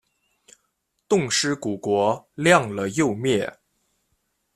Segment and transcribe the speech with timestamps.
[1.07, 3.59] 冻尸骨国亮了又灭。